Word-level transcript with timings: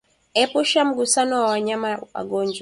Epusha 0.41 0.85
mgusano 0.85 1.31
na 1.37 1.47
wanyama 1.51 1.89
wagonjwa 2.13 2.59